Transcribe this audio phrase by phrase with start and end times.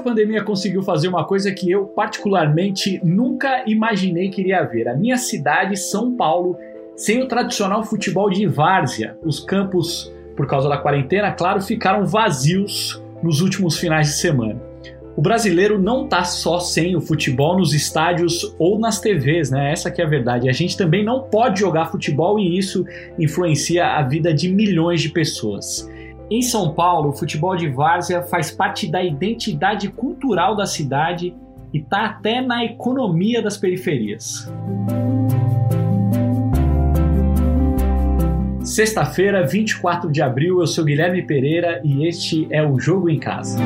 [0.00, 4.88] essa pandemia conseguiu fazer uma coisa que eu, particularmente, nunca imaginei que iria ver.
[4.88, 6.56] A minha cidade, São Paulo,
[6.96, 9.16] sem o tradicional futebol de várzea.
[9.22, 14.60] Os campos, por causa da quarentena, claro, ficaram vazios nos últimos finais de semana.
[15.16, 19.70] O brasileiro não tá só sem o futebol nos estádios ou nas TVs, né?
[19.70, 20.48] Essa que é a verdade.
[20.48, 22.86] A gente também não pode jogar futebol e isso
[23.18, 25.86] influencia a vida de milhões de pessoas.
[26.30, 31.34] Em São Paulo, o futebol de várzea faz parte da identidade cultural da cidade
[31.74, 34.48] e está até na economia das periferias.
[38.62, 43.58] Sexta-feira, 24 de abril, eu sou Guilherme Pereira e este é o Jogo em Casa.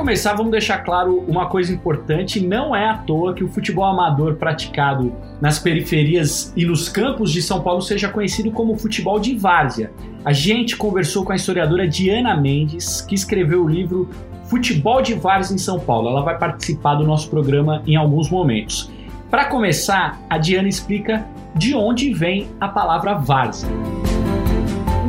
[0.00, 4.36] Começar, vamos deixar claro uma coisa importante: não é à toa que o futebol amador
[4.36, 9.92] praticado nas periferias e nos campos de São Paulo seja conhecido como futebol de várzea.
[10.24, 14.08] A gente conversou com a historiadora Diana Mendes, que escreveu o livro
[14.44, 16.08] Futebol de Várzea em São Paulo.
[16.08, 18.90] Ela vai participar do nosso programa em alguns momentos.
[19.30, 23.68] Para começar, a Diana explica de onde vem a palavra várzea.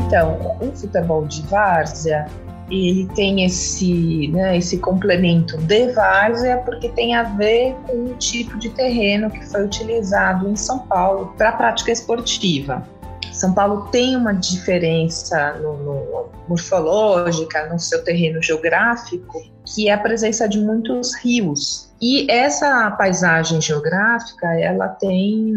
[0.05, 2.28] Então, o futebol de várzea
[2.72, 8.58] ele tem esse, né, esse complemento de várzea porque tem a ver com o tipo
[8.58, 12.88] de terreno que foi utilizado em São Paulo para a prática esportiva.
[13.33, 19.97] São Paulo tem uma diferença no, no, morfológica no seu terreno geográfico, que é a
[19.97, 21.92] presença de muitos rios.
[22.02, 25.53] E essa paisagem geográfica, ela tem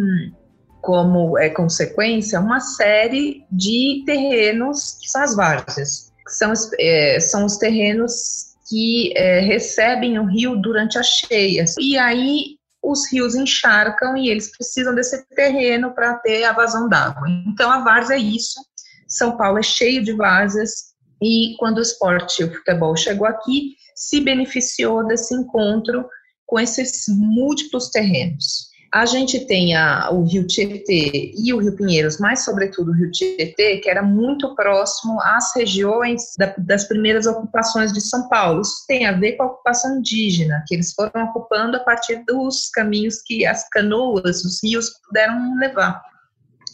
[0.81, 7.57] como é consequência uma série de terrenos que são as várzeas são, é, são os
[7.57, 11.75] terrenos que é, recebem o rio durante as cheias.
[11.79, 17.29] E aí os rios encharcam e eles precisam desse terreno para ter a vazão d'água.
[17.47, 18.61] Então a várzea é isso.
[19.09, 24.21] São Paulo é cheio de várzeas e quando o esporte, o futebol chegou aqui, se
[24.21, 26.07] beneficiou desse encontro
[26.47, 28.74] com esses múltiplos terrenos.
[28.95, 29.75] A gente tem
[30.13, 34.55] o Rio Tietê e o Rio Pinheiros, mas sobretudo o Rio Tietê, que era muito
[34.55, 38.61] próximo às regiões da, das primeiras ocupações de São Paulo.
[38.61, 42.71] Isso tem a ver com a ocupação indígena, que eles foram ocupando a partir dos
[42.71, 46.01] caminhos que as canoas, os rios puderam levar.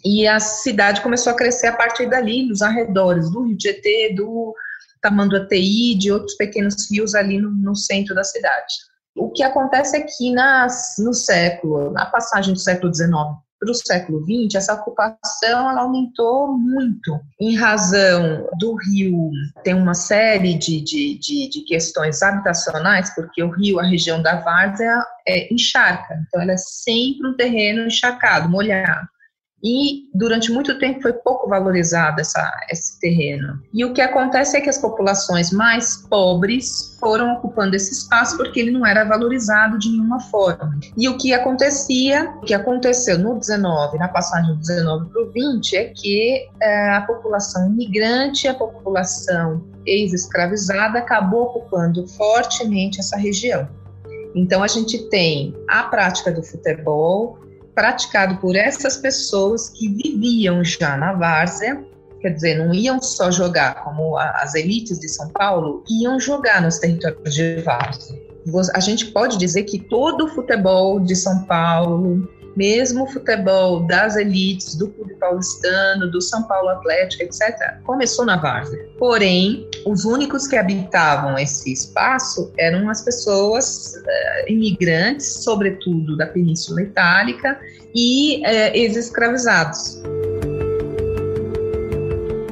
[0.04, 4.54] E a cidade começou a crescer a partir dali, nos arredores do Rio Tietê, do
[5.00, 8.89] Tamanduateí, de outros pequenos rios ali no, no centro da cidade.
[9.16, 13.10] O que acontece é que nas, no século, na passagem do século XIX
[13.60, 19.30] para o século XX, essa ocupação ela aumentou muito em razão do rio
[19.62, 24.36] tem uma série de, de, de, de, questões habitacionais, porque o rio, a região da
[24.36, 29.06] várzea, é encharca, então ela é sempre um terreno encharcado, molhado
[29.62, 33.60] e durante muito tempo foi pouco valorizado essa, esse terreno.
[33.72, 38.60] E o que acontece é que as populações mais pobres foram ocupando esse espaço porque
[38.60, 40.78] ele não era valorizado de nenhuma forma.
[40.96, 45.30] E o que acontecia, o que aconteceu no 19, na passagem do 19 para o
[45.30, 53.68] 20, é que é, a população imigrante, a população ex-escravizada acabou ocupando fortemente essa região.
[54.34, 57.38] Então a gente tem a prática do futebol,
[57.74, 61.82] praticado por essas pessoas que viviam já na várzea,
[62.20, 66.78] quer dizer, não iam só jogar como as elites de São Paulo, iam jogar nos
[66.78, 68.18] territórios de várzea.
[68.74, 74.16] A gente pode dizer que todo o futebol de São Paulo, mesmo o futebol das
[74.16, 78.78] elites, do Clube Paulistano, do São Paulo Atlético, etc., começou na várzea.
[78.98, 86.82] Porém, os únicos que habitavam esse espaço eram as pessoas uh, imigrantes, sobretudo da Península
[86.82, 87.58] Itálica,
[87.94, 90.00] e uh, ex-escravizados.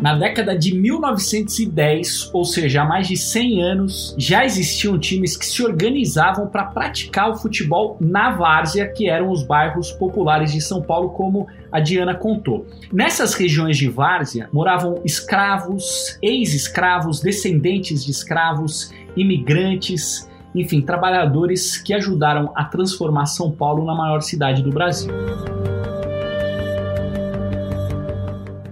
[0.00, 5.44] Na década de 1910, ou seja, há mais de 100 anos, já existiam times que
[5.44, 10.80] se organizavam para praticar o futebol na várzea, que eram os bairros populares de São
[10.80, 12.64] Paulo, como a Diana contou.
[12.92, 22.52] Nessas regiões de várzea moravam escravos, ex-escravos, descendentes de escravos, imigrantes, enfim, trabalhadores que ajudaram
[22.54, 25.12] a transformar São Paulo na maior cidade do Brasil.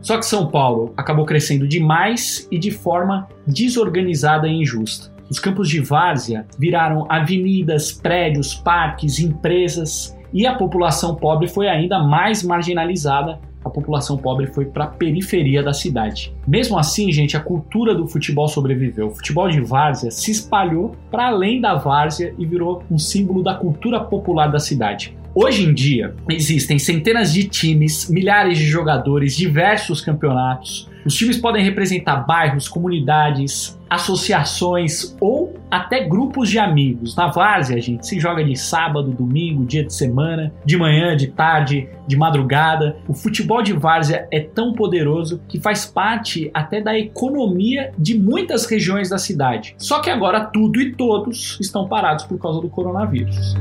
[0.07, 5.13] Só que São Paulo acabou crescendo demais e de forma desorganizada e injusta.
[5.29, 11.99] Os campos de várzea viraram avenidas, prédios, parques, empresas e a população pobre foi ainda
[11.99, 13.41] mais marginalizada.
[13.67, 16.33] A população pobre foi para a periferia da cidade.
[16.47, 19.09] Mesmo assim, gente, a cultura do futebol sobreviveu.
[19.09, 23.57] O futebol de várzea se espalhou para além da várzea e virou um símbolo da
[23.57, 25.17] cultura popular da cidade.
[25.35, 30.89] Hoje em dia, existem centenas de times, milhares de jogadores, diversos campeonatos.
[31.07, 37.15] Os times podem representar bairros, comunidades, associações ou até grupos de amigos.
[37.15, 41.89] Na várzea, gente, se joga de sábado, domingo, dia de semana, de manhã, de tarde,
[42.09, 42.97] de madrugada.
[43.07, 48.67] O futebol de várzea é tão poderoso que faz parte até da economia de muitas
[48.67, 49.77] regiões da cidade.
[49.79, 53.55] Só que agora tudo e todos estão parados por causa do coronavírus.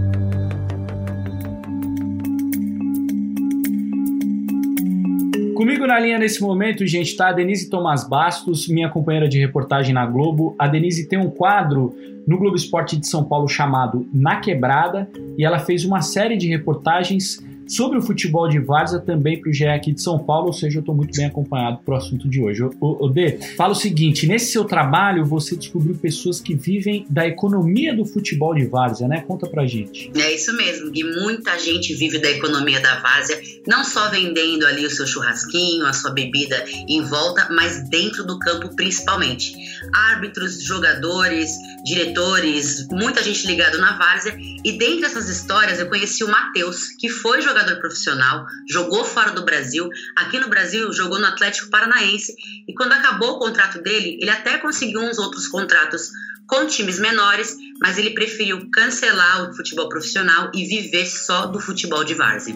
[5.55, 9.93] Comigo na linha nesse momento, gente, está a Denise Tomás Bastos, minha companheira de reportagem
[9.93, 10.53] na Globo.
[10.59, 11.95] A Denise tem um quadro
[12.27, 16.49] no Globo Esporte de São Paulo chamado Na Quebrada e ela fez uma série de
[16.49, 20.53] reportagens sobre o futebol de várzea também para o GE aqui de São Paulo, ou
[20.53, 22.63] seja, eu estou muito bem acompanhado para o assunto de hoje.
[22.79, 27.95] O, D, fala o seguinte: nesse seu trabalho você descobriu pessoas que vivem da economia
[27.95, 29.23] do futebol de várzea, né?
[29.27, 30.11] Conta pra gente.
[30.15, 34.85] É isso mesmo, e muita gente vive da economia da várzea, não só vendendo ali
[34.85, 39.53] o seu churrasquinho, a sua bebida em volta, mas dentro do campo principalmente.
[39.93, 41.51] Árbitros, jogadores,
[41.83, 47.09] diretores, muita gente ligada na várzea, e dentre essas histórias eu conheci o Matheus, que
[47.09, 52.35] foi jogador jogador profissional, jogou fora do Brasil, aqui no Brasil jogou no Atlético Paranaense
[52.67, 56.11] e quando acabou o contrato dele, ele até conseguiu uns outros contratos
[56.47, 62.03] com times menores, mas ele preferiu cancelar o futebol profissional e viver só do futebol
[62.03, 62.55] de várzea.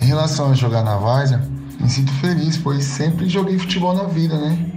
[0.00, 1.38] Em relação a jogar na várzea,
[1.78, 4.72] me sinto feliz, pois sempre joguei futebol na vida, né?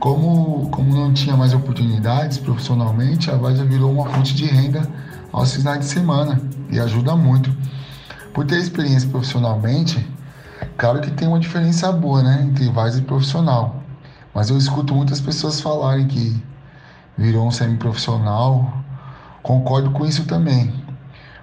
[0.00, 4.90] Como, como não tinha mais oportunidades profissionalmente, a várzea virou uma fonte de renda
[5.32, 6.40] aos finais de semana
[6.70, 7.54] e ajuda muito.
[8.32, 10.06] Por ter experiência profissionalmente,
[10.76, 13.82] claro que tem uma diferença boa, né, entre várzea e profissional.
[14.34, 16.42] Mas eu escuto muitas pessoas falarem que
[17.18, 18.72] virou um semi-profissional.
[19.42, 20.72] Concordo com isso também,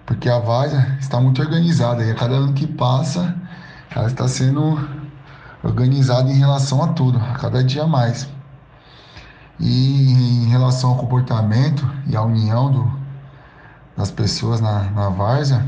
[0.06, 3.36] porque a várzea está muito organizada e a cada ano que passa,
[3.94, 4.80] ela está sendo
[5.64, 8.30] organizada em relação a tudo, a cada dia mais.
[9.60, 12.97] E em relação ao comportamento e à união do,
[13.98, 15.66] das pessoas na, na várzea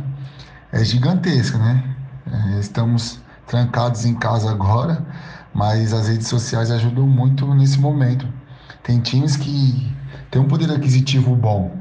[0.71, 1.83] é gigantesca, né?
[2.31, 5.03] É, estamos trancados em casa agora,
[5.53, 8.27] mas as redes sociais ajudam muito nesse momento.
[8.83, 9.91] Tem times que
[10.29, 11.75] têm um poder aquisitivo bom,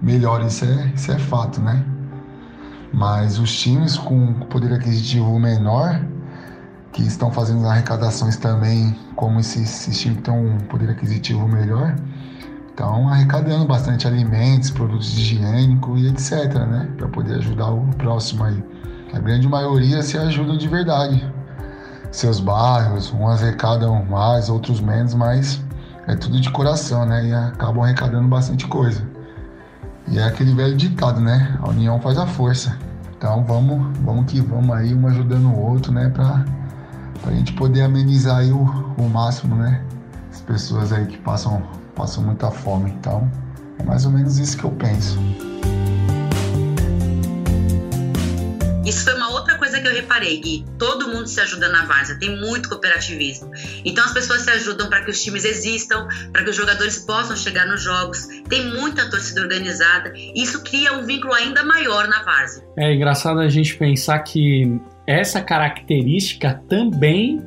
[0.00, 1.82] melhor, isso é, isso é fato, né?
[2.92, 6.00] Mas os times com poder aquisitivo menor,
[6.92, 11.96] que estão fazendo arrecadações também, como esses, esses times que têm um poder aquisitivo melhor,
[12.74, 16.90] então, arrecadando bastante alimentos, produtos higiênicos e etc, né?
[16.96, 18.64] Para poder ajudar o próximo aí.
[19.12, 21.24] A grande maioria se ajuda de verdade.
[22.10, 25.62] Seus bairros, uns arrecadam mais, outros menos, mas
[26.08, 27.28] é tudo de coração, né?
[27.28, 29.06] E acabam arrecadando bastante coisa.
[30.08, 31.56] E é aquele velho ditado, né?
[31.62, 32.76] A união faz a força.
[33.16, 36.08] Então vamos, vamos que vamos aí, um ajudando o outro, né?
[36.08, 36.44] Pra,
[37.22, 38.64] pra gente poder amenizar aí o,
[38.98, 39.80] o máximo, né?
[40.32, 41.62] As pessoas aí que passam
[41.94, 42.90] passo muita fome.
[42.90, 43.30] Então,
[43.78, 45.18] é mais ou menos isso que eu penso.
[48.84, 50.64] Isso foi uma outra coisa que eu reparei, Gui.
[50.78, 53.50] Todo mundo se ajuda na várzea, tem muito cooperativismo.
[53.82, 57.34] Então as pessoas se ajudam para que os times existam, para que os jogadores possam
[57.34, 58.26] chegar nos jogos.
[58.46, 60.12] Tem muita torcida organizada.
[60.34, 62.62] Isso cria um vínculo ainda maior na várzea.
[62.76, 67.42] É engraçado a gente pensar que essa característica também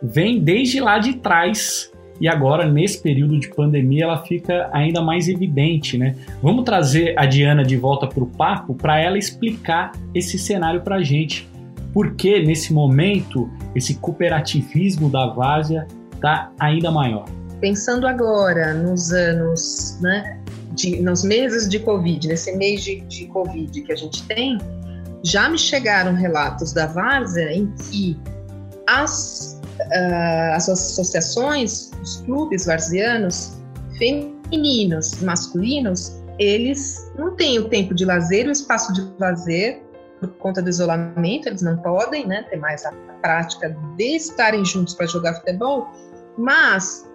[0.00, 5.28] vem desde lá de trás e agora, nesse período de pandemia, ela fica ainda mais
[5.28, 6.16] evidente, né?
[6.42, 10.96] Vamos trazer a Diana de volta para o papo para ela explicar esse cenário para
[10.96, 11.48] a gente.
[11.92, 17.26] Por que, nesse momento, esse cooperativismo da Várzea está ainda maior?
[17.60, 20.38] Pensando agora nos anos, né,
[20.72, 24.58] de, nos meses de Covid, nesse mês de, de Covid que a gente tem,
[25.22, 28.18] já me chegaram relatos da Várzea em que
[28.86, 29.55] as
[29.86, 33.56] uh, as associações, os clubes varzianos,
[33.98, 39.82] femininos, masculinos, eles não têm o tempo de lazer, o espaço de lazer
[40.20, 44.94] por conta do isolamento, eles não podem né, ter mais a prática de estarem juntos
[44.94, 45.88] para jogar futebol,
[46.38, 47.06] mas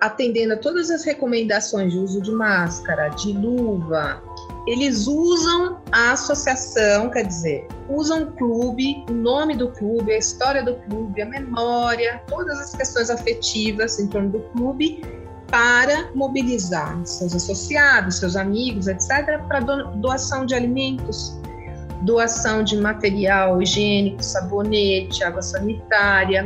[0.00, 4.22] atendendo a todas as recomendações de uso de máscara, de luva,
[4.68, 10.62] eles usam a associação, quer dizer, usam o clube, o nome do clube, a história
[10.62, 15.02] do clube, a memória, todas as questões afetivas em torno do clube
[15.46, 21.40] para mobilizar seus associados, seus amigos, etc., para doação de alimentos,
[22.02, 26.44] doação de material higiênico, sabonete, água sanitária,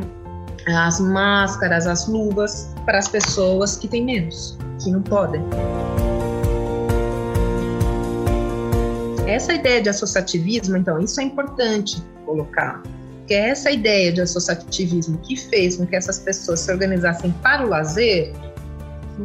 [0.69, 5.43] as máscaras, as luvas para as pessoas que têm menos, que não podem.
[9.27, 12.83] Essa ideia de associativismo, então, isso é importante colocar.
[13.27, 17.65] que é essa ideia de associativismo que fez com que essas pessoas se organizassem para
[17.65, 18.35] o lazer,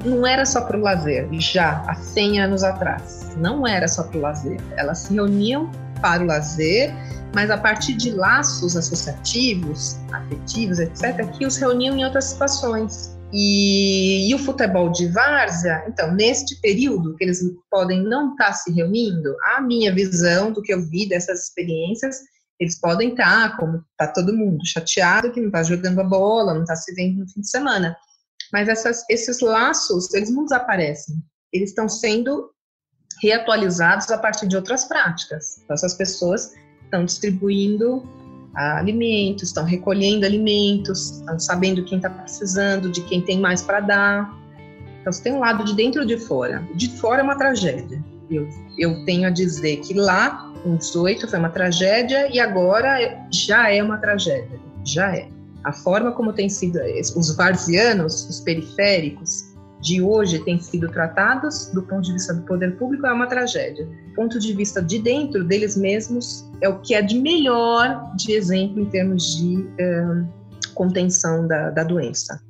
[0.05, 3.35] não era só para o lazer, já há 100 anos atrás.
[3.37, 4.59] Não era só para o lazer.
[4.75, 6.93] Elas se reuniam para o lazer,
[7.33, 13.16] mas a partir de laços associativos, afetivos, etc., que os reuniam em outras situações.
[13.33, 18.71] E, e, o futebol de várzea, então, neste período que eles podem não estar se
[18.71, 22.21] reunindo, a minha visão do que eu vi dessas experiências,
[22.59, 26.61] eles podem estar, como está todo mundo, chateado que não está jogando a bola, não
[26.61, 27.95] está se vendo no fim de semana.
[28.51, 31.15] Mas essas, esses laços, eles não desaparecem.
[31.51, 32.49] Eles estão sendo
[33.21, 35.57] reatualizados a partir de outras práticas.
[35.63, 36.53] Então, essas pessoas
[36.83, 38.03] estão distribuindo
[38.57, 44.37] alimentos, estão recolhendo alimentos, estão sabendo quem está precisando, de quem tem mais para dar.
[45.01, 46.67] Então, você tem um lado de dentro e de fora.
[46.75, 48.03] De fora é uma tragédia.
[48.29, 48.47] Eu,
[48.77, 53.81] eu tenho a dizer que lá, em 18, foi uma tragédia e agora já é
[53.81, 54.59] uma tragédia.
[54.83, 55.29] Já é.
[55.63, 56.79] A forma como tem sido
[57.15, 59.46] os varzianos, os periféricos,
[59.79, 63.85] de hoje têm sido tratados, do ponto de vista do poder público, é uma tragédia.
[63.85, 68.33] Do ponto de vista de dentro deles mesmos, é o que é de melhor de
[68.33, 70.23] exemplo em termos de eh,
[70.73, 72.41] contenção da, da doença.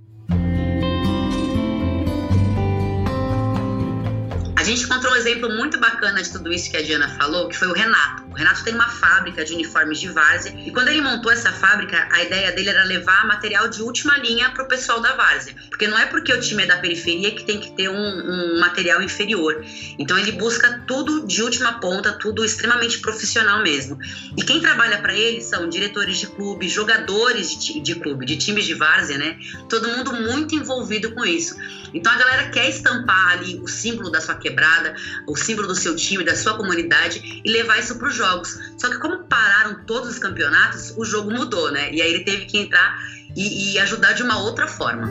[4.78, 7.68] Gente encontrou um exemplo muito bacana de tudo isso que a Diana falou, que foi
[7.68, 8.24] o Renato.
[8.30, 12.08] O Renato tem uma fábrica de uniformes de várzea e quando ele montou essa fábrica,
[12.12, 15.56] a ideia dele era levar material de última linha para o pessoal da várzea.
[15.70, 18.60] Porque não é porque o time é da periferia que tem que ter um, um
[18.60, 19.66] material inferior.
[19.98, 23.98] Então ele busca tudo de última ponta, tudo extremamente profissional mesmo.
[24.38, 28.66] E quem trabalha para ele são diretores de clube, jogadores de, de clube, de times
[28.66, 29.40] de várzea, né?
[29.68, 31.56] Todo mundo muito envolvido com isso.
[31.94, 34.96] Então a galera quer estampar ali o símbolo da sua quebrada,
[35.28, 38.60] o símbolo do seu time, da sua comunidade e levar isso para os jogos.
[38.78, 41.92] Só que como pararam todos os campeonatos, o jogo mudou, né?
[41.94, 42.98] E aí ele teve que entrar
[43.36, 45.10] e, e ajudar de uma outra forma.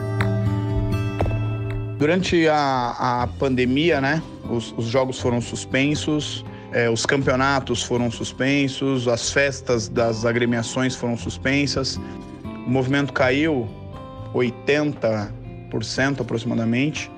[1.97, 9.07] Durante a, a pandemia, né, os, os jogos foram suspensos, é, os campeonatos foram suspensos,
[9.07, 11.99] as festas das agremiações foram suspensas,
[12.43, 13.67] o movimento caiu
[14.33, 15.33] 80
[16.21, 17.11] aproximadamente,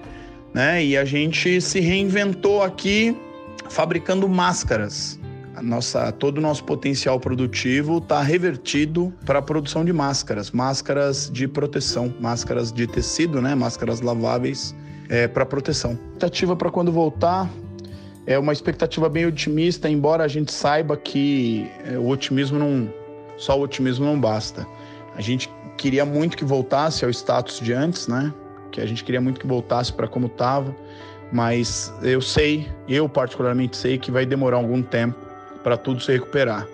[0.54, 0.84] né?
[0.84, 3.16] E a gente se reinventou aqui
[3.70, 5.20] fabricando máscaras.
[5.56, 11.30] A nossa, todo o nosso potencial produtivo está revertido para a produção de máscaras, máscaras
[11.30, 13.56] de proteção, máscaras de tecido, né?
[13.56, 14.74] Máscaras laváveis
[15.10, 15.92] é, para proteção.
[15.92, 17.50] Expectativa para quando voltar
[18.26, 22.88] é uma expectativa bem otimista, embora a gente saiba que é, o otimismo não,
[23.38, 24.68] só o otimismo não basta.
[25.16, 28.34] A gente queria muito que voltasse ao status de antes, né?
[28.70, 30.76] Que a gente queria muito que voltasse para como estava,
[31.32, 35.16] mas eu sei, eu particularmente sei que vai demorar algum tempo
[35.64, 36.68] para tudo se recuperar.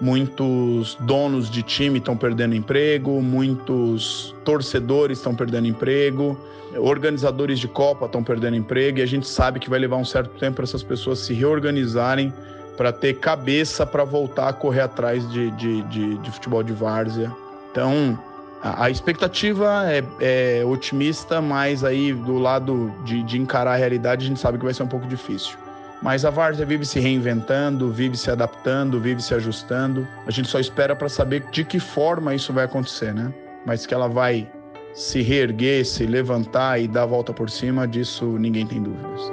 [0.00, 6.38] Muitos donos de time estão perdendo emprego, muitos torcedores estão perdendo emprego,
[6.76, 10.38] organizadores de Copa estão perdendo emprego e a gente sabe que vai levar um certo
[10.38, 12.32] tempo para essas pessoas se reorganizarem
[12.76, 17.30] para ter cabeça para voltar a correr atrás de, de, de, de futebol de várzea.
[17.70, 18.18] Então,
[18.62, 24.28] a, expectativa é, é, otimista, mas aí do lado de, de encarar a realidade a
[24.28, 25.58] gente sabe que vai ser um pouco difícil.
[26.00, 30.06] Mas a Várzea vive se reinventando, vive se adaptando, vive se ajustando.
[30.26, 33.32] A gente só espera para saber de que forma isso vai acontecer, né?
[33.64, 34.48] Mas que ela vai
[34.94, 39.32] se reerguer, se levantar e dar a volta por cima, disso ninguém tem dúvidas.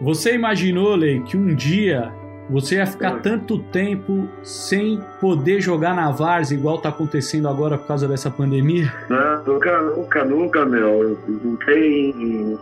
[0.00, 2.12] Você imaginou, Lei, que um dia
[2.52, 7.86] você ia ficar tanto tempo sem poder jogar na Várzea, igual tá acontecendo agora por
[7.86, 8.92] causa dessa pandemia?
[9.08, 11.18] Não, nunca, nunca, nunca, meu.
[11.26, 12.58] Não tem.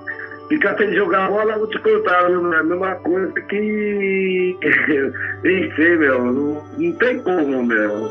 [0.49, 4.57] Ficar sem jogar bola, vou te contar, meu, é a mesma coisa que.
[5.43, 6.25] Nem sei, meu.
[6.25, 8.09] Não, não tem como, meu.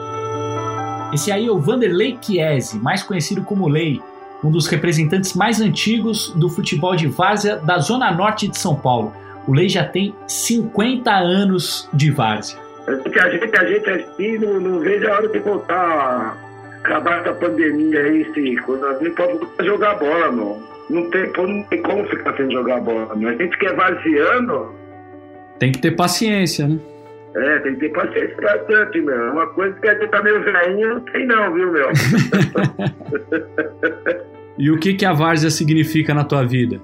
[1.14, 4.02] Esse aí é o Vanderlei Chiesi, mais conhecido como Lei,
[4.44, 9.14] um dos representantes mais antigos do futebol de várzea da Zona Norte de São Paulo.
[9.50, 12.60] O Lei já tem 50 anos de várzea.
[13.12, 16.38] Que a gente, a gente aqui não, não vejo a hora de voltar,
[16.82, 18.56] acabar essa pandemia aí, sim.
[18.58, 20.62] Quando a gente pode jogar bola, não.
[20.92, 23.12] Não tem, não tem como ficar sem jogar bola.
[23.12, 24.72] A gente quer varzeando.
[25.58, 26.78] Tem que ter paciência, né?
[27.36, 29.16] É, tem que ter paciência bastante, meu.
[29.16, 31.90] É uma coisa que a gente tá meio velhinho, não tem não, viu, meu?
[34.60, 36.80] e o que, que a várzea significa na tua vida?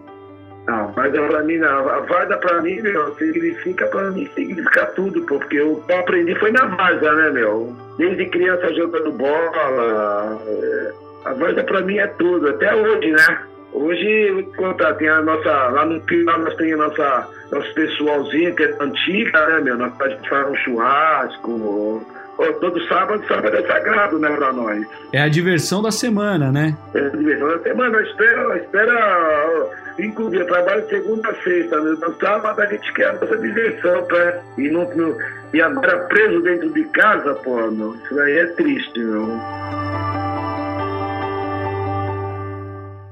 [1.10, 1.62] Varda pra mim.
[1.62, 6.36] A Varda pra mim, meu, significa pra mim, significa tudo, pô, porque eu, eu aprendi
[6.36, 7.76] foi na Varda, né, meu?
[7.98, 10.42] Desde criança jogando bola.
[10.48, 10.94] É,
[11.26, 13.40] a Varda pra mim é tudo, até hoje, né?
[13.74, 17.74] Hoje, vou te contar, tem a nossa, lá no final nós temos a nossa, nosso
[17.74, 19.78] pessoalzinho que é antiga, né, meu?
[19.78, 22.06] Nós faz um churrasco,
[22.38, 24.86] Oh, todo sábado, sábado é sagrado, né, pra nós.
[25.14, 26.76] É a diversão da semana, né?
[26.94, 28.02] É a diversão da semana.
[28.02, 31.80] Espera, espera inclusive, eu trabalho segunda a sexta.
[31.82, 31.98] Né?
[32.02, 34.44] No sábado a gente quer essa diversão, tá?
[34.58, 35.18] E, não, não,
[35.54, 39.28] e agora preso dentro de casa, pô, meu, isso aí é triste, meu.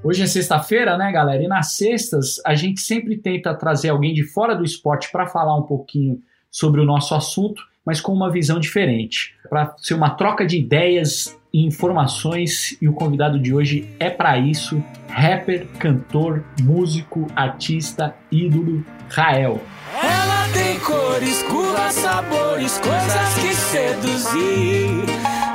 [0.03, 1.41] Hoje é sexta-feira, né, galera?
[1.41, 5.57] E nas sextas a gente sempre tenta trazer alguém de fora do esporte para falar
[5.57, 6.21] um pouquinho
[6.51, 11.37] sobre o nosso assunto mas com uma visão diferente, para ser uma troca de ideias
[11.53, 12.77] e informações.
[12.81, 19.61] E o convidado de hoje é para isso: rapper, cantor, músico, artista, ídolo, Rael.
[20.01, 25.03] Ela tem cores, curvas, sabores, coisas que seduzir.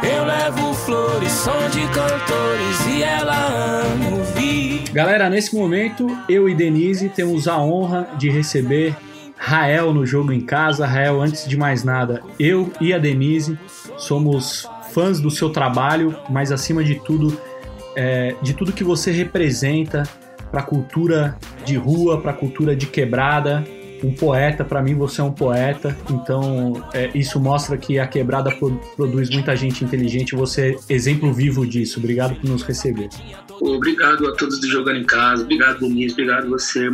[0.01, 4.85] Eu levo flores, som de cantores e ela ama ouvir.
[4.93, 8.95] Galera, nesse momento, eu e Denise temos a honra de receber
[9.39, 10.85] Rael no jogo em casa.
[10.85, 13.59] Rael, antes de mais nada, eu e a Denise
[13.97, 17.39] somos fãs do seu trabalho, mas acima de tudo,
[17.97, 20.03] é, de tudo que você representa
[20.51, 23.65] para a cultura de rua, para a cultura de quebrada.
[24.03, 28.49] Um poeta, para mim você é um poeta, então é, isso mostra que a quebrada
[28.55, 30.37] pro, produz muita gente inteligente.
[30.37, 31.99] Você é exemplo vivo disso.
[31.99, 33.09] Obrigado por nos receber.
[33.61, 36.89] Obrigado a todos do Jogando em Casa, obrigado Denise, obrigado você,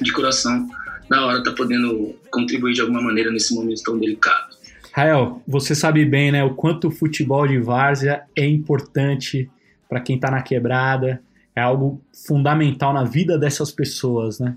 [0.00, 0.66] de coração
[1.08, 4.56] da hora tá podendo contribuir de alguma maneira nesse momento tão delicado.
[4.92, 9.50] Rael, você sabe bem, né, o quanto o futebol de várzea é importante
[9.88, 11.22] para quem está na quebrada,
[11.54, 14.56] é algo fundamental na vida dessas pessoas, né?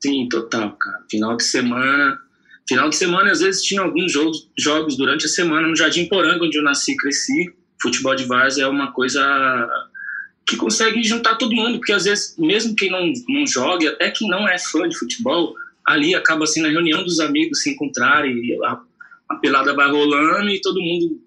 [0.00, 0.98] Sim, total, cara.
[1.10, 2.18] Final de semana,
[2.68, 6.44] final de semana às vezes tinha alguns jogos, jogos durante a semana no Jardim Poranga,
[6.44, 7.54] onde eu nasci e cresci.
[7.80, 9.22] Futebol de várzea é uma coisa
[10.46, 14.28] que consegue juntar todo mundo, porque às vezes, mesmo quem não, não joga, até quem
[14.28, 15.54] não é fã de futebol,
[15.86, 18.34] ali acaba sendo a reunião dos amigos se encontrarem,
[18.64, 18.80] a,
[19.30, 21.20] a pelada vai rolando e todo mundo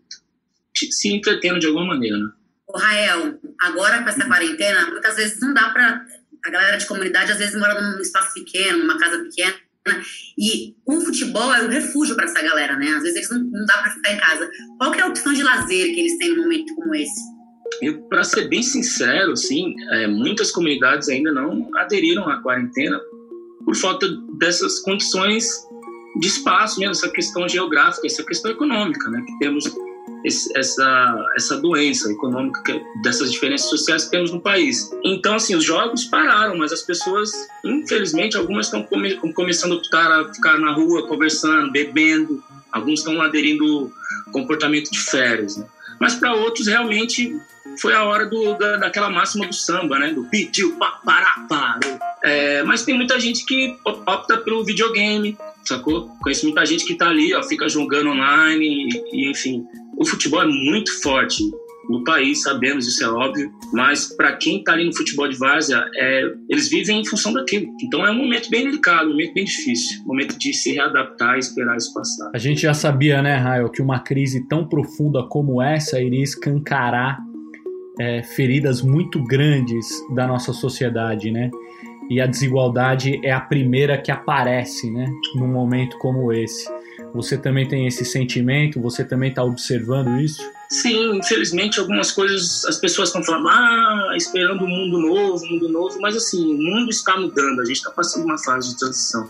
[0.75, 2.29] se entretendo de alguma maneira, né?
[2.67, 6.05] O Rael, agora com essa quarentena, muitas vezes não dá para
[6.45, 9.55] a galera de comunidade às vezes mora num espaço pequeno, numa casa pequena,
[10.37, 12.87] e o futebol é o refúgio para essa galera, né?
[12.89, 14.49] Às vezes eles não, não dá para ficar em casa.
[14.77, 17.19] Qual é a opção de lazer que eles têm num momento como esse?
[17.81, 22.99] Eu, para ser bem sincero, assim, é, muitas comunidades ainda não aderiram à quarentena
[23.69, 25.67] por falta dessas condições
[26.19, 29.23] de espaço mesmo, essa questão geográfica, essa questão econômica, né?
[29.23, 29.63] Que temos
[30.25, 34.89] esse, essa, essa doença econômica, que, dessas diferenças sociais que temos no país.
[35.05, 37.31] Então, assim, os jogos pararam, mas as pessoas,
[37.63, 43.21] infelizmente, algumas estão come, começando a optar a ficar na rua conversando, bebendo, alguns estão
[43.21, 43.93] aderindo
[44.31, 45.67] comportamento de férias, né?
[46.01, 47.39] Mas para outros, realmente,
[47.79, 50.13] foi a hora do, da, daquela máxima do samba, né?
[50.13, 51.99] Do pediu, pará, parou.
[52.23, 56.09] É, mas tem muita gente que opta pelo videogame, sacou?
[56.21, 59.65] Conheço muita gente que tá ali, ó, fica jogando online e, e enfim.
[59.97, 61.43] O futebol é muito forte
[61.89, 65.83] no país, sabemos, isso é óbvio, mas para quem está ali no futebol de várzea,
[65.95, 67.65] é, eles vivem em função daquilo.
[67.81, 71.35] Então é um momento bem delicado, um momento bem difícil, um momento de se readaptar
[71.37, 72.29] e esperar isso passar.
[72.33, 77.19] A gente já sabia, né, Raio, que uma crise tão profunda como essa iria escancarar
[77.99, 81.51] é, feridas muito grandes da nossa sociedade, né?
[82.09, 85.05] E a desigualdade é a primeira que aparece, né?
[85.35, 86.67] Num momento como esse.
[87.13, 88.81] Você também tem esse sentimento?
[88.81, 90.41] Você também está observando isso?
[90.71, 95.99] Sim, infelizmente algumas coisas as pessoas estão falando, ah, esperando um mundo novo, mundo novo,
[95.99, 99.29] mas assim, o mundo está mudando, a gente está passando uma fase de transição.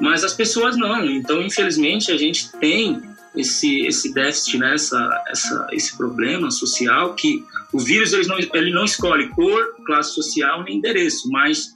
[0.00, 3.00] Mas as pessoas não, então infelizmente a gente tem
[3.36, 8.70] esse, esse déficit, né, essa, essa, esse problema social que o vírus ele não, ele
[8.72, 11.74] não escolhe cor, classe social nem endereço, mas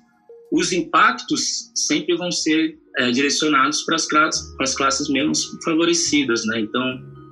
[0.53, 6.45] os impactos sempre vão ser é, direcionados para as classes, para as classes menos favorecidas,
[6.47, 6.61] né?
[6.61, 6.83] Então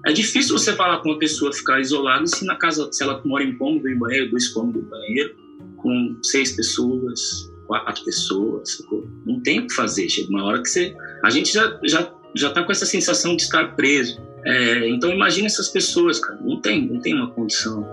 [0.06, 3.42] é difícil você falar com uma pessoa ficar isolada se na casa, se ela mora
[3.42, 5.34] em cômodo em banheiro, dois cômodos em banheiro,
[5.76, 8.78] com seis pessoas, quatro pessoas,
[9.24, 10.08] não tem o que fazer.
[10.08, 12.02] Chega uma hora que você, a gente já já
[12.36, 14.20] já está com essa sensação de estar preso.
[14.44, 16.38] É, então imagine essas pessoas, cara.
[16.42, 17.86] Não tem, não tem uma condição.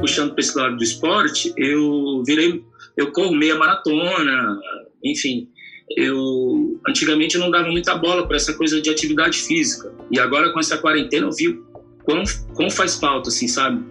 [0.00, 2.62] Puxando para esse lado do esporte, eu virei,
[2.96, 4.58] eu corro meia maratona,
[5.02, 5.48] enfim.
[5.96, 9.92] Eu antigamente eu não dava muita bola para essa coisa de atividade física.
[10.10, 11.58] E agora com essa quarentena eu vi
[12.04, 12.22] quão,
[12.54, 13.82] quão faz falta, assim, sabe?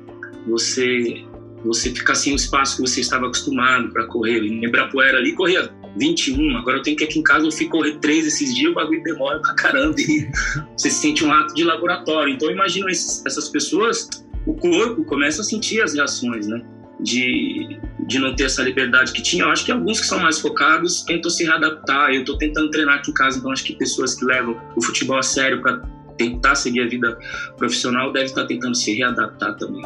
[0.48, 1.26] Você
[1.64, 4.40] você ficar sem o espaço que você estava acostumado para correr.
[4.40, 7.98] Em Ibirapuera ali corria 21, agora eu tenho que aqui em casa, eu fui correr
[8.00, 10.30] 3 esses dias, o bagulho demora pra caramba e
[10.78, 12.34] você se sente um ato de laboratório.
[12.34, 14.08] Então eu imagino essas pessoas
[14.46, 16.62] o corpo começa a sentir as reações, né?
[17.00, 19.44] De, de não ter essa liberdade que tinha.
[19.44, 22.12] Eu acho que alguns que são mais focados tentam se readaptar.
[22.12, 25.18] Eu estou tentando treinar aqui em casa, então acho que pessoas que levam o futebol
[25.18, 25.82] a sério para
[26.18, 27.18] tentar seguir a vida
[27.58, 29.82] profissional devem estar tentando se readaptar também.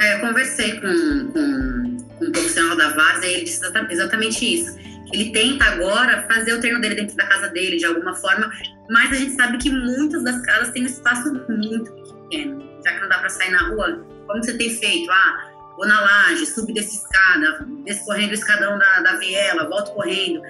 [0.00, 1.67] É, eu conversei com, com,
[2.38, 4.78] profissional da Várzea ele disse exatamente isso.
[5.12, 8.50] Ele tenta agora fazer o treino dele dentro da casa dele, de alguma forma,
[8.90, 12.62] mas a gente sabe que muitas das casas têm um espaço muito pequeno.
[12.84, 15.10] Já que não dá para sair na rua, como você tem feito?
[15.10, 19.92] Ah, vou na laje, subo dessa escada, desço correndo o escadão da, da viela, volto
[19.92, 20.42] correndo.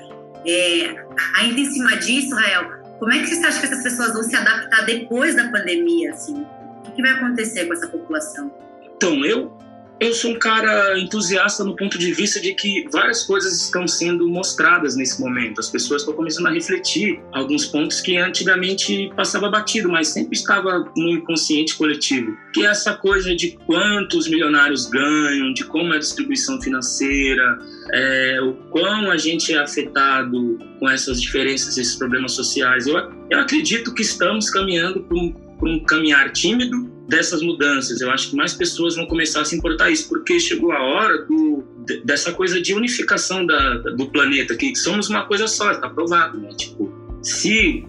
[0.46, 1.05] É,
[1.37, 4.35] ainda em cima disso, Rael, como é que você acha que essas pessoas vão se
[4.35, 6.12] adaptar depois da pandemia?
[6.12, 6.44] Assim?
[6.87, 8.53] O que vai acontecer com essa população?
[8.83, 9.57] Então, eu
[10.01, 14.29] eu sou um cara entusiasta no ponto de vista de que várias coisas estão sendo
[14.29, 15.59] mostradas nesse momento.
[15.59, 20.91] As pessoas estão começando a refletir alguns pontos que antigamente passava batido, mas sempre estava
[20.97, 22.37] no inconsciente coletivo.
[22.55, 27.59] Que é essa coisa de quantos milionários ganham, de como é a distribuição financeira,
[27.93, 32.87] é, o quão a gente é afetado com essas diferenças, esses problemas sociais.
[32.87, 32.97] Eu,
[33.31, 38.01] eu acredito que estamos caminhando para um, um caminhar tímido, dessas mudanças.
[38.01, 41.23] Eu acho que mais pessoas vão começar a se importar isso, porque chegou a hora
[41.23, 41.64] do,
[42.05, 46.51] dessa coisa de unificação da, do planeta, que somos uma coisa só, está provado, né?
[46.51, 46.92] Tipo,
[47.23, 47.85] se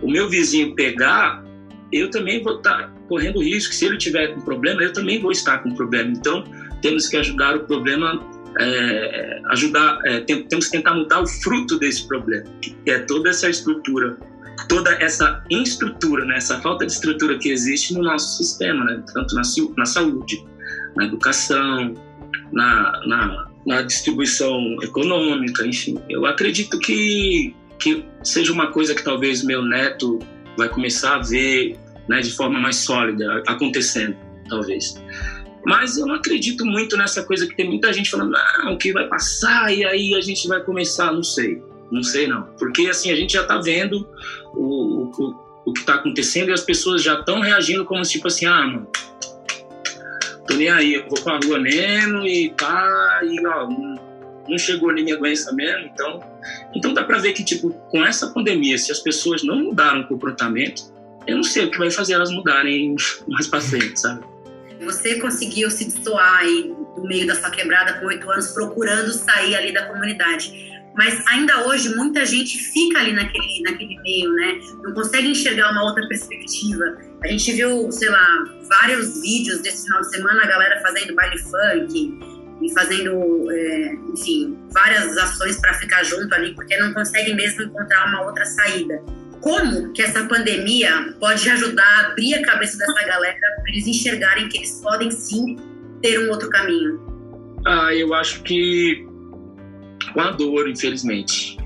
[0.00, 1.44] o meu vizinho pegar,
[1.92, 3.74] eu também vou estar tá correndo risco.
[3.74, 6.12] Se ele tiver com problema, eu também vou estar com problema.
[6.12, 6.44] Então,
[6.80, 8.24] temos que ajudar o problema,
[8.60, 13.50] é, ajudar, é, temos que tentar mudar o fruto desse problema, que é toda essa
[13.50, 14.16] estrutura
[14.68, 19.34] toda essa estrutura, né, essa falta de estrutura que existe no nosso sistema, né, tanto
[19.34, 19.42] na,
[19.76, 20.44] na saúde,
[20.96, 21.94] na educação,
[22.52, 25.98] na, na, na, distribuição econômica, enfim.
[26.08, 30.18] Eu acredito que, que seja uma coisa que talvez meu neto
[30.56, 31.76] vai começar a ver
[32.08, 34.16] né, de forma mais sólida acontecendo,
[34.48, 35.00] talvez.
[35.64, 39.06] Mas eu não acredito muito nessa coisa que tem muita gente falando, não, que vai
[39.06, 41.62] passar e aí a gente vai começar, não sei.
[41.90, 42.42] Não sei não.
[42.58, 44.08] Porque assim, a gente já está vendo
[44.54, 48.46] o, o, o que está acontecendo e as pessoas já estão reagindo como tipo assim,
[48.46, 48.88] ah, mano,
[50.46, 53.68] tô nem aí, eu vou pra rua mesmo e pá, e ó,
[54.48, 56.20] não, chegou nem minha doença mesmo, então.
[56.74, 60.08] Então dá para ver que, tipo, com essa pandemia, se as pessoas não mudaram o
[60.08, 60.82] comportamento,
[61.26, 62.96] eu não sei o que vai fazer elas mudarem
[63.28, 64.24] mais pra frente, sabe?
[64.80, 69.54] Você conseguiu se destoar aí do meio da sua quebrada com oito anos, procurando sair
[69.54, 70.69] ali da comunidade
[71.00, 74.60] mas ainda hoje muita gente fica ali naquele, naquele meio, né?
[74.82, 76.84] Não consegue enxergar uma outra perspectiva.
[77.24, 81.38] A gente viu, sei lá, vários vídeos desse final de semana, a galera fazendo baile
[81.38, 82.18] funk
[82.60, 88.06] e fazendo, é, enfim, várias ações para ficar junto ali, porque não conseguem mesmo encontrar
[88.08, 89.02] uma outra saída.
[89.40, 94.50] Como que essa pandemia pode ajudar a abrir a cabeça dessa galera para eles enxergarem
[94.50, 95.56] que eles podem sim
[96.02, 97.00] ter um outro caminho?
[97.64, 99.08] Ah, eu acho que
[100.12, 101.56] com a dor, infelizmente.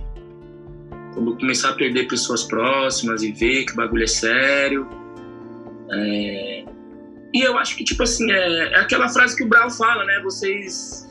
[1.15, 4.89] Quando começar a perder pessoas próximas e ver que o bagulho é sério.
[5.91, 6.65] É...
[7.33, 10.21] E eu acho que, tipo assim, é, é aquela frase que o Brau fala, né?
[10.23, 11.09] Vocês.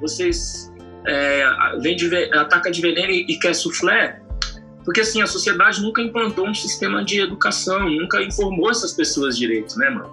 [0.00, 0.72] Vocês.
[1.06, 1.44] É,
[1.80, 4.20] vem de, ataca de veneno e, e quer soufflé.
[4.84, 9.78] Porque, assim, a sociedade nunca implantou um sistema de educação, nunca informou essas pessoas direito,
[9.78, 10.10] né, mano?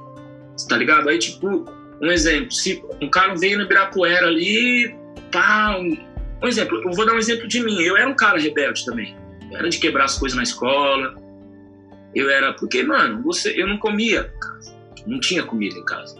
[0.55, 1.09] Você tá ligado?
[1.09, 1.65] Aí, tipo,
[2.01, 4.95] um exemplo: se um cara veio no Ibirapuera ali,
[5.31, 5.97] pá, um
[6.47, 7.81] exemplo, eu vou dar um exemplo de mim.
[7.81, 9.15] Eu era um cara rebelde também.
[9.51, 11.15] Eu era de quebrar as coisas na escola.
[12.15, 12.53] Eu era.
[12.53, 14.31] Porque, mano, você, eu não comia.
[15.05, 16.15] Não tinha comida em casa.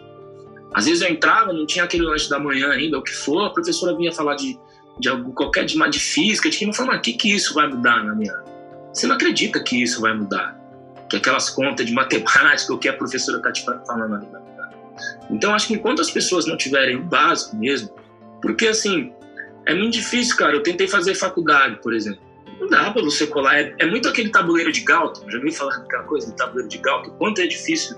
[0.73, 3.49] Às vezes eu entrava, não tinha aquele lanche da manhã ainda, o que for, a
[3.49, 4.57] professora vinha falar de,
[4.99, 8.03] de algo, qualquer de, de física, de não falava, o que, que isso vai mudar
[8.03, 8.33] na minha.
[8.93, 10.57] Você não acredita que isso vai mudar.
[11.09, 14.69] Que aquelas contas de matemática, o que a professora está te falando ali vai mudar.
[15.31, 17.89] Então, acho que enquanto as pessoas não tiverem o básico mesmo,
[18.41, 19.11] porque assim,
[19.65, 20.53] é muito difícil, cara.
[20.53, 22.21] Eu tentei fazer faculdade, por exemplo.
[22.59, 23.59] Não dá pra você colar.
[23.59, 25.29] É, é muito aquele tabuleiro de Galton.
[25.29, 27.11] Já ouvi falar daquela coisa de tabuleiro de Galton.
[27.11, 27.97] Quanto é difícil,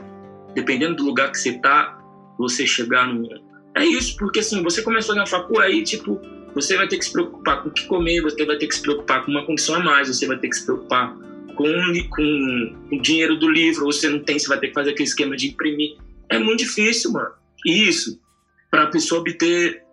[0.54, 2.00] dependendo do lugar que você tá,
[2.38, 3.28] você chegar no.
[3.76, 6.20] É isso, porque assim, você começou na facu, aí, tipo,
[6.54, 8.82] você vai ter que se preocupar com o que comer, você vai ter que se
[8.82, 11.16] preocupar com uma condição a mais, você vai ter que se preocupar
[11.56, 11.66] com,
[12.10, 15.36] com o dinheiro do livro, você não tem, você vai ter que fazer aquele esquema
[15.36, 15.96] de imprimir.
[16.30, 17.32] É muito difícil, mano.
[17.66, 18.20] E isso,
[18.70, 19.84] para a pessoa obter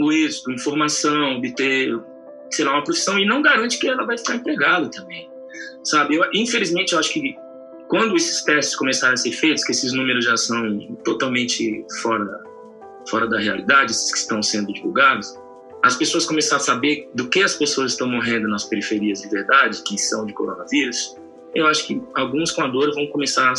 [0.00, 1.98] o êxito, informação, obter,
[2.50, 5.28] sei lá, uma profissão e não garante que ela vai ficar empregada também,
[5.84, 6.16] sabe?
[6.16, 7.36] Eu, infelizmente, eu acho que
[7.88, 12.42] quando esses testes começarem a ser feitos, que esses números já são totalmente fora,
[13.08, 15.34] fora da realidade, esses que estão sendo divulgados,
[15.82, 19.82] as pessoas começarem a saber do que as pessoas estão morrendo nas periferias de verdade,
[19.82, 21.14] que são de coronavírus,
[21.54, 23.54] eu acho que alguns com a dor vão começar a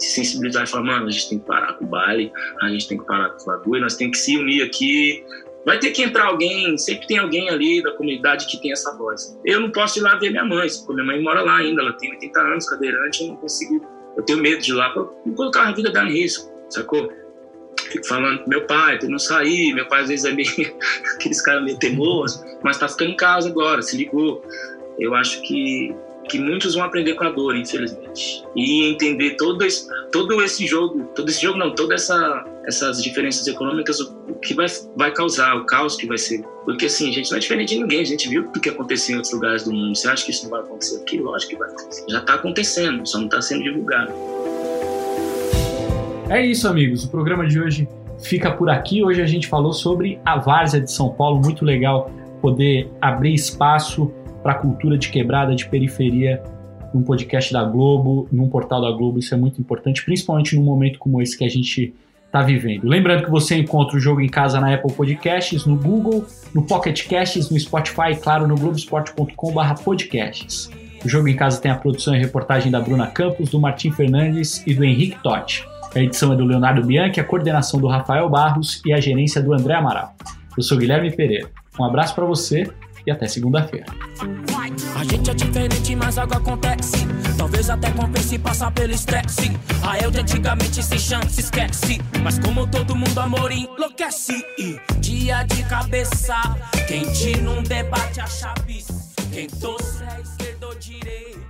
[0.00, 2.32] se sensibilizar e falar, mano, a gente tem que parar com o baile,
[2.62, 5.24] a gente tem que parar com o bagulho, nós temos que se unir aqui.
[5.64, 9.38] Vai ter que entrar alguém, sempre tem alguém ali da comunidade que tem essa voz.
[9.44, 11.92] Eu não posso ir lá ver minha mãe, porque minha mãe mora lá ainda, ela
[11.92, 13.86] tem 80 anos, cadeirante, eu não consigo,
[14.16, 15.04] eu tenho medo de ir lá para
[15.36, 17.12] colocar a vida dela em risco, sacou?
[17.90, 20.48] Fico falando meu pai, pra não sair, meu pai às vezes é meio,
[21.14, 24.42] aqueles caras meio teimosos, mas tá ficando em casa agora, se ligou.
[24.98, 25.94] Eu acho que
[26.30, 28.44] que muitos vão aprender com a dor, infelizmente.
[28.54, 33.46] E entender todo esse, todo esse jogo, todo esse jogo não, todas essa, essas diferenças
[33.48, 34.66] econômicas, o que vai,
[34.96, 36.42] vai causar, o caos que vai ser.
[36.64, 39.14] Porque assim, a gente não é diferente de ninguém, a gente viu o que aconteceu
[39.14, 39.96] em outros lugares do mundo.
[39.96, 41.18] Você acha que isso não vai acontecer aqui?
[41.18, 42.04] Lógico que vai acontecer.
[42.08, 44.12] Já está acontecendo, só não está sendo divulgado.
[46.28, 47.04] É isso, amigos.
[47.04, 47.88] O programa de hoje
[48.22, 49.02] fica por aqui.
[49.02, 51.40] Hoje a gente falou sobre a Várzea de São Paulo.
[51.40, 52.08] Muito legal
[52.40, 56.42] poder abrir espaço para a cultura de quebrada, de periferia,
[56.92, 59.18] num podcast da Globo, num portal da Globo.
[59.18, 61.94] Isso é muito importante, principalmente num momento como esse que a gente
[62.26, 62.88] está vivendo.
[62.88, 66.24] Lembrando que você encontra o Jogo em Casa na Apple Podcasts, no Google,
[66.54, 70.70] no Pocket Casts, no Spotify e, claro, no globesport.com/podcasts.
[71.04, 74.62] O Jogo em Casa tem a produção e reportagem da Bruna Campos, do Martim Fernandes
[74.66, 75.66] e do Henrique Totti.
[75.94, 79.52] A edição é do Leonardo Bianchi, a coordenação do Rafael Barros e a gerência do
[79.52, 80.14] André Amaral.
[80.56, 81.50] Eu sou Guilherme Pereira.
[81.78, 82.70] Um abraço para você
[83.06, 83.86] e até segunda-feira.
[84.96, 87.06] A gente é diferente, mas algo acontece.
[87.36, 89.50] Talvez até compense passar pelo estresse.
[89.82, 92.00] A eu de antigamente sem chance, esquece.
[92.22, 94.44] Mas como todo mundo, amor enlouquece.
[94.98, 96.36] Dia de cabeça,
[96.86, 98.88] quente num debate a chaves.
[99.32, 101.40] Quem torce é esquerda ou direita.